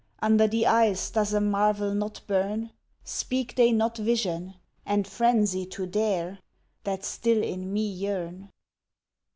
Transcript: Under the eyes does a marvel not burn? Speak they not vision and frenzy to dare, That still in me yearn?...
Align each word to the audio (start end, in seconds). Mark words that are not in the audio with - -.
Under 0.19 0.47
the 0.47 0.65
eyes 0.65 1.11
does 1.11 1.31
a 1.31 1.39
marvel 1.39 1.93
not 1.93 2.21
burn? 2.25 2.71
Speak 3.03 3.53
they 3.55 3.71
not 3.71 3.99
vision 3.99 4.55
and 4.83 5.05
frenzy 5.07 5.63
to 5.67 5.85
dare, 5.85 6.39
That 6.85 7.05
still 7.05 7.43
in 7.43 7.71
me 7.71 7.85
yearn?... 7.87 8.49